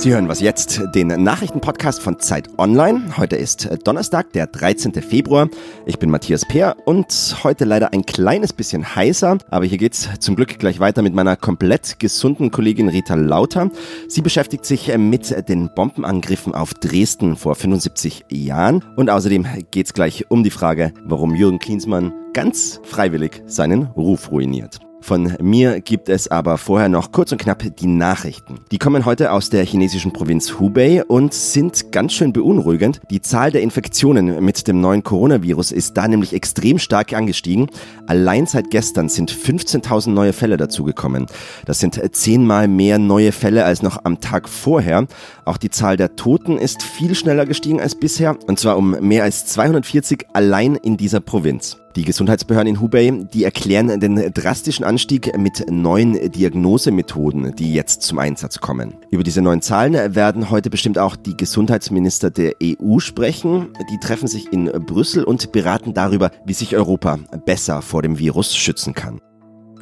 [0.00, 3.18] Sie hören was jetzt, den Nachrichtenpodcast von Zeit Online.
[3.18, 4.94] Heute ist Donnerstag, der 13.
[4.94, 5.50] Februar.
[5.84, 10.36] Ich bin Matthias Peer und heute leider ein kleines bisschen heißer, aber hier geht's zum
[10.36, 13.70] Glück gleich weiter mit meiner komplett gesunden Kollegin Rita Lauter.
[14.08, 20.30] Sie beschäftigt sich mit den Bombenangriffen auf Dresden vor 75 Jahren und außerdem geht's gleich
[20.30, 24.80] um die Frage, warum Jürgen Klinsmann ganz freiwillig seinen Ruf ruiniert.
[25.00, 28.60] Von mir gibt es aber vorher noch kurz und knapp die Nachrichten.
[28.70, 33.00] Die kommen heute aus der chinesischen Provinz Hubei und sind ganz schön beunruhigend.
[33.10, 37.68] Die Zahl der Infektionen mit dem neuen Coronavirus ist da nämlich extrem stark angestiegen.
[38.06, 41.26] Allein seit gestern sind 15.000 neue Fälle dazugekommen.
[41.64, 45.06] Das sind zehnmal mehr neue Fälle als noch am Tag vorher.
[45.44, 49.24] Auch die Zahl der Toten ist viel schneller gestiegen als bisher und zwar um mehr
[49.24, 51.78] als 240 allein in dieser Provinz.
[51.96, 58.20] Die Gesundheitsbehörden in Hubei, die erklären den drastischen Anstieg mit neuen Diagnosemethoden, die jetzt zum
[58.20, 58.94] Einsatz kommen.
[59.10, 63.68] Über diese neuen Zahlen werden heute bestimmt auch die Gesundheitsminister der EU sprechen.
[63.90, 68.54] Die treffen sich in Brüssel und beraten darüber, wie sich Europa besser vor dem Virus
[68.54, 69.20] schützen kann.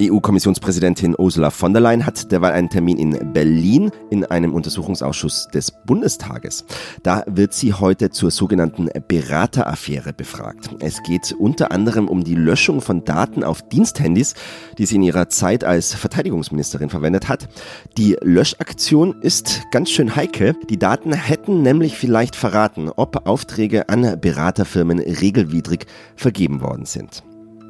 [0.01, 5.71] EU-Kommissionspräsidentin Ursula von der Leyen hat derweil einen Termin in Berlin in einem Untersuchungsausschuss des
[5.71, 6.65] Bundestages.
[7.03, 10.69] Da wird sie heute zur sogenannten Berateraffäre befragt.
[10.79, 14.35] Es geht unter anderem um die Löschung von Daten auf Diensthandys,
[14.77, 17.49] die sie in ihrer Zeit als Verteidigungsministerin verwendet hat.
[17.97, 20.55] Die Löschaktion ist ganz schön heikel.
[20.69, 27.23] Die Daten hätten nämlich vielleicht verraten, ob Aufträge an Beraterfirmen regelwidrig vergeben worden sind.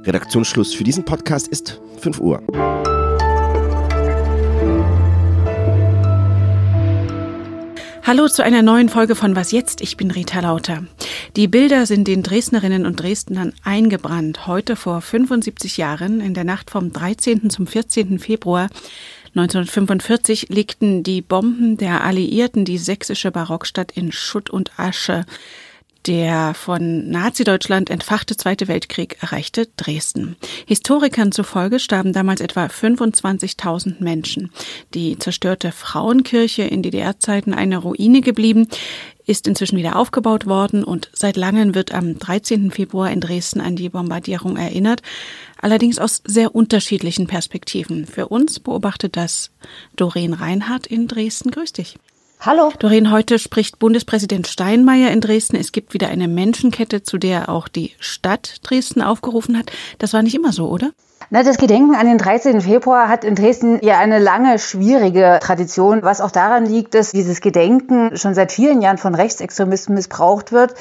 [0.05, 2.42] Redaktionsschluss für diesen Podcast ist 5 Uhr.
[8.03, 9.81] Hallo zu einer neuen Folge von Was jetzt?
[9.81, 10.83] Ich bin Rita Lauter.
[11.36, 14.47] Die Bilder sind den Dresdnerinnen und Dresdnern eingebrannt.
[14.47, 17.50] Heute vor 75 Jahren, in der Nacht vom 13.
[17.50, 18.17] zum 14.
[18.20, 18.70] Februar
[19.36, 25.25] 1945, legten die Bomben der Alliierten die sächsische Barockstadt in Schutt und Asche.
[26.05, 30.37] Der von Nazi-Deutschland entfachte Zweite Weltkrieg erreichte Dresden.
[30.65, 34.49] Historikern zufolge starben damals etwa 25.000 Menschen.
[34.93, 38.67] Die zerstörte Frauenkirche in DDR-Zeiten eine Ruine geblieben,
[39.26, 42.71] ist inzwischen wieder aufgebaut worden und seit langem wird am 13.
[42.71, 45.02] Februar in Dresden an die Bombardierung erinnert,
[45.61, 48.08] allerdings aus sehr unterschiedlichen Perspektiven.
[48.08, 49.52] Für uns beobachtet das
[49.95, 51.52] Doreen Reinhardt in Dresden.
[51.52, 51.98] Grüß dich.
[52.42, 52.72] Hallo.
[52.80, 55.58] Doreen, heute spricht Bundespräsident Steinmeier in Dresden.
[55.58, 59.73] Es gibt wieder eine Menschenkette, zu der auch die Stadt Dresden aufgerufen hat.
[59.98, 60.94] Das war nicht immer so, oder?
[61.32, 62.60] Na, das Gedenken an den 13.
[62.60, 67.40] Februar hat in Dresden ja eine lange, schwierige Tradition, was auch daran liegt, dass dieses
[67.40, 70.74] Gedenken schon seit vielen Jahren von Rechtsextremisten missbraucht wird.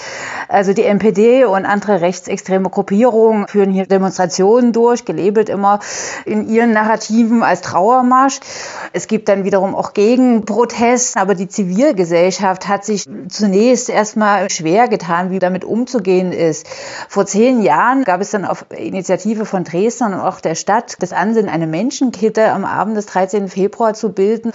[0.48, 5.80] Also die NPD und andere rechtsextreme Gruppierungen führen hier Demonstrationen durch, gelabelt immer
[6.24, 8.40] in ihren Narrativen als Trauermarsch.
[8.94, 15.30] Es gibt dann wiederum auch Gegenprotest, aber die Zivilgesellschaft hat sich zunächst erstmal schwer getan,
[15.30, 16.66] wie damit umzugehen ist.
[17.08, 21.12] Vor zehn Jahren gab es dann auf Initiative von Dresden und auch der Stadt das
[21.12, 23.48] Ansinnen, eine Menschenkette am Abend des 13.
[23.48, 24.52] Februar zu bilden.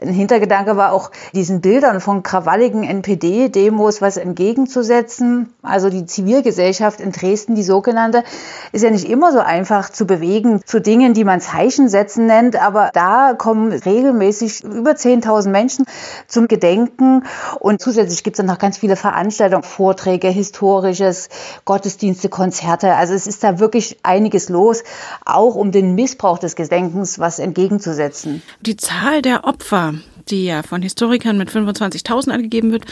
[0.00, 5.54] Ein Hintergedanke war auch, diesen Bildern von krawalligen NPD-Demos was entgegenzusetzen.
[5.62, 8.24] Also die Zivilgesellschaft in Dresden, die sogenannte,
[8.72, 12.56] ist ja nicht immer so einfach zu bewegen zu Dingen, die man Zeichen setzen nennt.
[12.56, 15.84] Aber da kommen regelmäßig über 10.000 Menschen
[16.26, 17.24] zum Gedenken.
[17.60, 21.28] Und zusätzlich gibt es dann noch ganz viele Veranstaltungen, Vorträge, historisches,
[21.64, 22.96] Gottesdienste, Konzerte.
[22.96, 24.82] Also es ist da wirklich einiges los
[25.24, 28.42] auch um den Missbrauch des Gedenkens was entgegenzusetzen.
[28.60, 29.94] Die Zahl der Opfer,
[30.28, 32.84] die ja von Historikern mit 25.000 angegeben wird,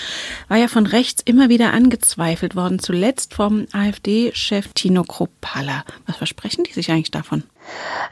[0.48, 5.84] war ja von rechts immer wieder angezweifelt worden, zuletzt vom AfD-Chef Tino Kropalla.
[6.06, 7.44] Was versprechen die sich eigentlich davon?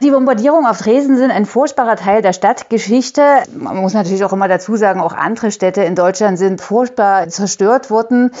[0.01, 3.21] Die Bombardierungen auf Dresden sind ein furchtbarer Teil der Stadtgeschichte.
[3.53, 7.89] Man muss natürlich auch immer dazu sagen, auch andere Städte in Deutschland sind furchtbar zerstört
[7.89, 8.31] worden.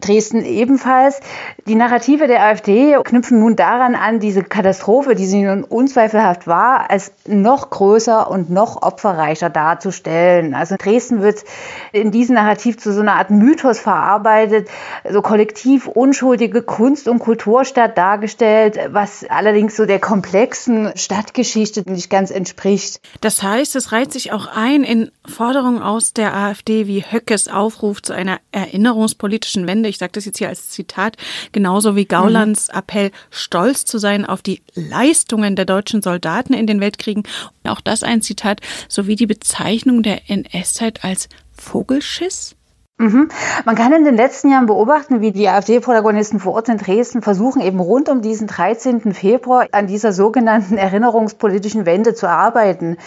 [0.00, 1.18] Dresden ebenfalls.
[1.66, 6.90] Die Narrative der AfD knüpfen nun daran an, diese Katastrophe, die sie nun unzweifelhaft war,
[6.90, 10.54] als noch größer und noch opferreicher darzustellen.
[10.54, 11.44] Also Dresden wird
[11.90, 14.68] in diesem Narrativ zu so einer Art Mythos verarbeitet,
[15.10, 22.10] so kollektiv unschuldige Kunst- und Kulturstadt dargestellt, was allerdings so der Komplex komplexen Stadtgeschichte nicht
[22.10, 23.00] ganz entspricht.
[23.20, 28.02] Das heißt, es reiht sich auch ein in Forderungen aus der AfD wie Höckes Aufruf
[28.02, 29.88] zu einer erinnerungspolitischen Wende.
[29.88, 31.16] Ich sage das jetzt hier als Zitat,
[31.52, 32.78] genauso wie Gaulands mhm.
[32.78, 37.22] Appell, stolz zu sein auf die Leistungen der deutschen Soldaten in den Weltkriegen.
[37.62, 42.56] Auch das ein Zitat, sowie die Bezeichnung der NS-Zeit als Vogelschiss.
[43.00, 43.30] Mhm.
[43.64, 47.62] Man kann in den letzten Jahren beobachten, wie die AfD-Protagonisten vor Ort in Dresden versuchen,
[47.62, 49.14] eben rund um diesen 13.
[49.14, 52.98] Februar an dieser sogenannten erinnerungspolitischen Wende zu arbeiten.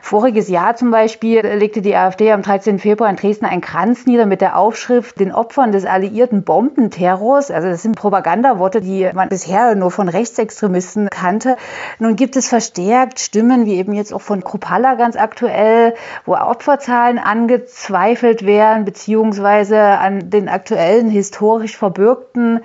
[0.00, 2.78] Voriges Jahr zum Beispiel legte die AfD am 13.
[2.78, 7.50] Februar in Dresden einen Kranz nieder mit der Aufschrift den Opfern des alliierten Bombenterrors.
[7.50, 11.58] Also das sind Propagandaworte, die man bisher nur von Rechtsextremisten kannte.
[11.98, 15.92] Nun gibt es verstärkt Stimmen, wie eben jetzt auch von Kropalla ganz aktuell,
[16.24, 22.60] wo Opferzahlen angezweifelt werden, beziehungsweise beziehungsweise an den aktuellen historisch verbürgten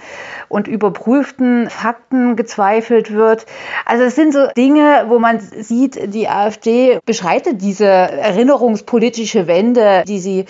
[0.48, 3.45] und überprüften Fakten gezweifelt wird.
[3.86, 10.19] Also es sind so Dinge, wo man sieht, die AfD beschreitet diese erinnerungspolitische Wende, die
[10.19, 10.45] sie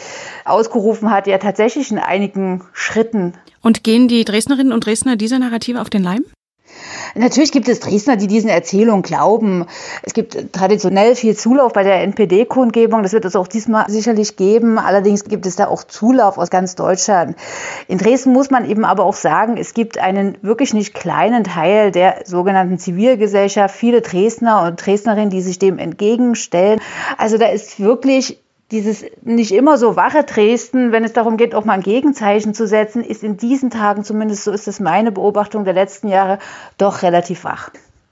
[0.46, 3.34] ausgerufen hat, ja tatsächlich in einigen Schritten.
[3.62, 6.26] Und gehen die Dresdnerinnen und Dresdner dieser Narrative auf den Leim?
[7.16, 9.66] Natürlich gibt es Dresdner, die diesen Erzählungen glauben.
[10.04, 13.04] Es gibt traditionell viel Zulauf bei der NPD-Kundgebung.
[13.04, 14.78] Das wird es auch diesmal sicherlich geben.
[14.78, 17.36] Allerdings gibt es da auch Zulauf aus ganz Deutschland.
[17.88, 21.92] In Dresden muss man eben aber auch sagen, es gibt einen wirklich nicht kleinen Teil
[21.92, 26.82] der sogenannten Zivilgesellschaft, viele Dresdner und Dresdnerinnen, die sich dem entgegenstellen.
[27.18, 28.40] Also da ist wirklich
[28.72, 32.68] dieses nicht immer so wache Dresden, wenn es darum geht, auch mal ein Gegenzeichen zu
[32.68, 36.40] setzen, ist in diesen Tagen, zumindest so ist es meine Beobachtung der letzten Jahre,
[36.78, 37.72] doch relativ wach.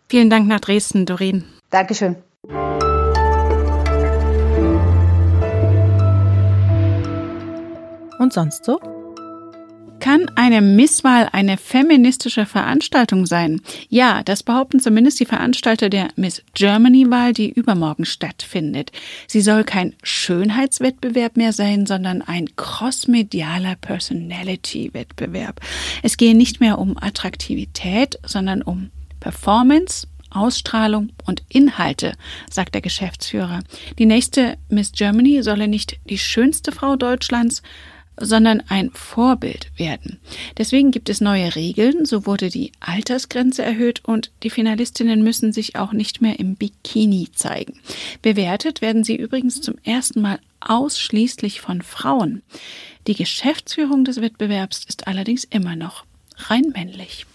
[0.09, 1.43] Vielen Dank nach Dresden, Doreen.
[1.69, 2.15] Dankeschön.
[8.19, 8.79] Und sonst so?
[10.07, 13.59] Kann eine Misswahl eine feministische Veranstaltung sein?
[13.89, 18.93] Ja, das behaupten zumindest die Veranstalter der Miss Germany-Wahl, die übermorgen stattfindet.
[19.27, 25.59] Sie soll kein Schönheitswettbewerb mehr sein, sondern ein crossmedialer Personality-Wettbewerb.
[26.03, 32.13] Es gehe nicht mehr um Attraktivität, sondern um Performance, Ausstrahlung und Inhalte,
[32.49, 33.59] sagt der Geschäftsführer.
[33.99, 37.61] Die nächste Miss Germany solle nicht die schönste Frau Deutschlands,
[38.19, 40.19] sondern ein Vorbild werden.
[40.57, 45.75] Deswegen gibt es neue Regeln, so wurde die Altersgrenze erhöht und die Finalistinnen müssen sich
[45.75, 47.79] auch nicht mehr im Bikini zeigen.
[48.21, 52.41] Bewertet werden sie übrigens zum ersten Mal ausschließlich von Frauen.
[53.07, 56.05] Die Geschäftsführung des Wettbewerbs ist allerdings immer noch
[56.49, 57.25] rein männlich.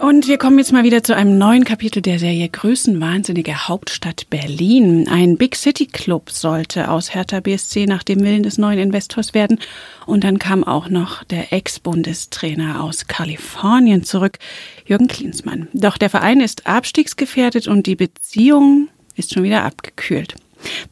[0.00, 5.08] Und wir kommen jetzt mal wieder zu einem neuen Kapitel der Serie Größenwahnsinnige Hauptstadt Berlin.
[5.08, 9.58] Ein Big City Club sollte aus Hertha BSC nach dem Willen des neuen Investors werden.
[10.04, 14.38] Und dann kam auch noch der Ex-Bundestrainer aus Kalifornien zurück,
[14.84, 15.68] Jürgen Klinsmann.
[15.72, 20.34] Doch der Verein ist abstiegsgefährdet und die Beziehung ist schon wieder abgekühlt.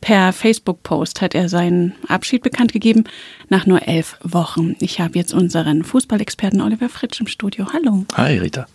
[0.00, 3.04] Per Facebook-Post hat er seinen Abschied bekannt gegeben
[3.48, 4.76] nach nur elf Wochen.
[4.80, 7.66] Ich habe jetzt unseren Fußballexperten Oliver Fritsch im Studio.
[7.72, 8.04] Hallo.
[8.16, 8.66] Hi, Rita.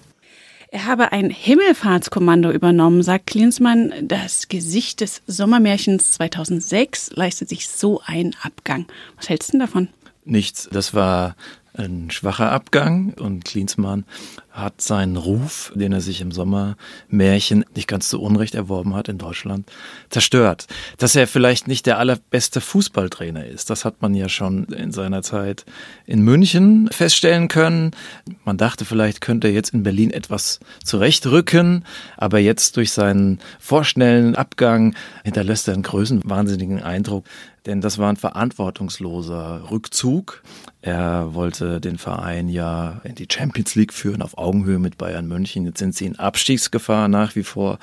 [0.69, 3.93] Er habe ein Himmelfahrtskommando übernommen, sagt Klinsmann.
[4.01, 8.85] Das Gesicht des Sommermärchens 2006 leistet sich so einen Abgang.
[9.15, 9.87] Was hältst du denn davon?
[10.25, 10.67] Nichts.
[10.71, 11.37] Das war
[11.77, 14.05] ein schwacher Abgang und Klinsmann
[14.51, 19.19] hat seinen Ruf, den er sich im Sommermärchen nicht ganz zu Unrecht erworben hat in
[19.19, 19.71] Deutschland,
[20.09, 20.65] zerstört.
[20.97, 25.21] Dass er vielleicht nicht der allerbeste Fußballtrainer ist, das hat man ja schon in seiner
[25.21, 25.65] Zeit
[26.07, 27.91] in München feststellen können.
[28.45, 31.85] Man dachte, vielleicht könnte er jetzt in Berlin etwas zurechtrücken,
[32.17, 37.25] aber jetzt durch seinen vorschnellen Abgang hinterlässt er einen größenwahnsinnigen Eindruck,
[37.67, 40.41] denn das war ein verantwortungsloser Rückzug.
[40.81, 45.65] Er wollte den Verein ja in die Champions League führen, auf Augenhöhe mit Bayern München.
[45.65, 47.77] Jetzt sind sie in Abstiegsgefahr nach wie vor.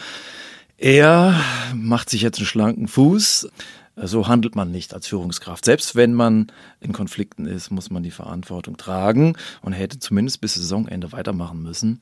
[0.79, 1.39] Er
[1.75, 3.49] macht sich jetzt einen schlanken Fuß.
[3.97, 5.67] So handelt man nicht als Führungskraft.
[5.67, 6.49] Selbst wenn man
[6.81, 12.01] in Konflikten ist, muss man die Verantwortung tragen und hätte zumindest bis Saisonende weitermachen müssen.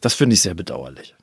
[0.00, 1.16] Das finde ich sehr bedauerlich.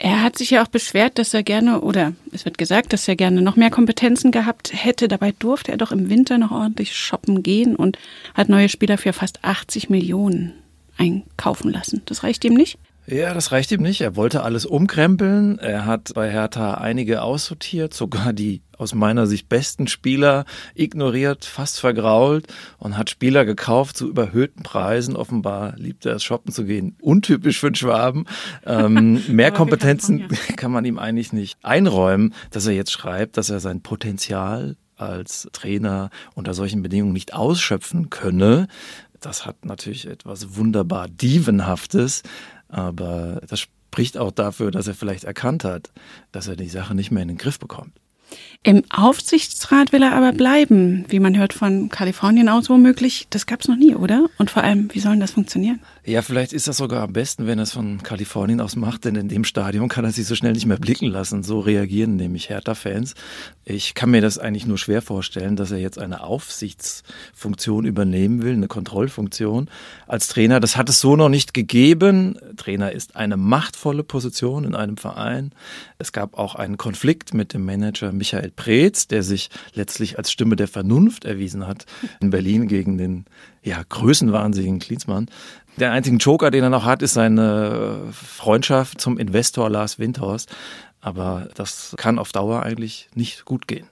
[0.00, 3.16] Er hat sich ja auch beschwert, dass er gerne, oder es wird gesagt, dass er
[3.16, 5.08] gerne noch mehr Kompetenzen gehabt hätte.
[5.08, 7.98] Dabei durfte er doch im Winter noch ordentlich shoppen gehen und
[8.34, 10.52] hat neue Spieler für fast 80 Millionen
[10.96, 12.02] einkaufen lassen.
[12.06, 12.78] Das reicht ihm nicht?
[13.10, 14.02] Ja, das reicht ihm nicht.
[14.02, 15.58] Er wollte alles umkrempeln.
[15.60, 21.80] Er hat bei Hertha einige aussortiert, sogar die aus meiner Sicht besten Spieler ignoriert, fast
[21.80, 25.16] vergrault und hat Spieler gekauft zu überhöhten Preisen.
[25.16, 26.96] Offenbar liebt er es, shoppen zu gehen.
[27.00, 28.26] Untypisch für einen Schwaben.
[28.66, 33.60] Ähm, mehr Kompetenzen kann man ihm eigentlich nicht einräumen, dass er jetzt schreibt, dass er
[33.60, 38.68] sein Potenzial als Trainer unter solchen Bedingungen nicht ausschöpfen könne.
[39.20, 42.22] Das hat natürlich etwas wunderbar Dievenhaftes,
[42.68, 45.90] aber das spricht auch dafür, dass er vielleicht erkannt hat,
[46.32, 47.92] dass er die Sache nicht mehr in den Griff bekommt.
[48.64, 53.26] Im Aufsichtsrat will er aber bleiben, wie man hört von Kalifornien aus womöglich.
[53.30, 54.28] Das gab es noch nie, oder?
[54.36, 55.80] Und vor allem, wie soll das funktionieren?
[56.04, 59.14] Ja, vielleicht ist das sogar am besten, wenn er es von Kalifornien aus macht, denn
[59.14, 61.42] in dem Stadion kann er sich so schnell nicht mehr blicken lassen.
[61.44, 63.14] So reagieren nämlich Hertha-Fans.
[63.64, 68.54] Ich kann mir das eigentlich nur schwer vorstellen, dass er jetzt eine Aufsichtsfunktion übernehmen will,
[68.54, 69.70] eine Kontrollfunktion
[70.06, 70.60] als Trainer.
[70.60, 72.38] Das hat es so noch nicht gegeben.
[72.56, 75.52] Trainer ist eine machtvolle Position in einem Verein.
[75.98, 80.56] Es gab auch einen Konflikt mit dem Manager Michael Preetz, der sich letztlich als Stimme
[80.56, 81.86] der Vernunft erwiesen hat
[82.20, 83.24] in Berlin gegen den
[83.62, 85.26] ja, größenwahnsinnigen Klinsmann.
[85.78, 90.50] Der einzige Joker, den er noch hat, ist seine Freundschaft zum Investor Lars Windhorst.
[91.00, 93.86] Aber das kann auf Dauer eigentlich nicht gut gehen.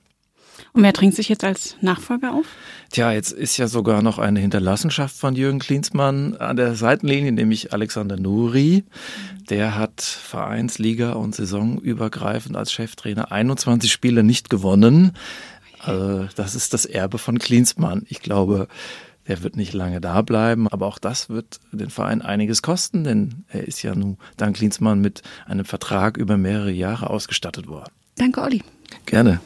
[0.76, 2.44] Und wer dringt sich jetzt als Nachfolger auf?
[2.90, 7.72] Tja, jetzt ist ja sogar noch eine Hinterlassenschaft von Jürgen Klinsmann an der Seitenlinie, nämlich
[7.72, 8.84] Alexander Nuri.
[9.48, 15.12] Der hat Vereinsliga und saisonübergreifend als Cheftrainer 21 Spiele nicht gewonnen.
[15.80, 18.02] Also das ist das Erbe von Klinsmann.
[18.10, 18.68] Ich glaube,
[19.28, 23.46] der wird nicht lange da bleiben, aber auch das wird den Verein einiges kosten, denn
[23.48, 27.94] er ist ja nun dank Klinsmann mit einem Vertrag über mehrere Jahre ausgestattet worden.
[28.16, 28.62] Danke, Olli.
[29.06, 29.40] Gerne.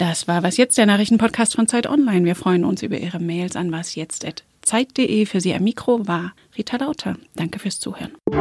[0.00, 2.24] Das war Was Jetzt, der Nachrichtenpodcast von Zeit Online.
[2.24, 5.26] Wir freuen uns über Ihre Mails an wasjetzt.zeit.de.
[5.26, 7.18] Für Sie am Mikro war Rita Lauter.
[7.36, 8.12] Danke fürs Zuhören.
[8.24, 8.32] Du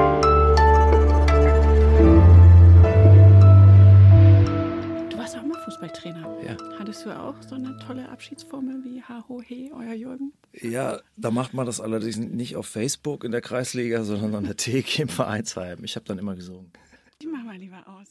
[5.18, 6.38] warst auch mal Fußballtrainer.
[6.46, 6.56] Ja.
[6.80, 10.32] Hattest du auch so eine tolle Abschiedsformel wie Ha Ho He, euer Jürgen?
[10.54, 14.56] Ja, da macht man das allerdings nicht auf Facebook in der Kreisliga, sondern an der
[14.56, 15.84] Theke im Vereinsheim.
[15.84, 16.72] Ich habe dann immer gesungen.
[17.22, 18.08] Die machen wir lieber aus.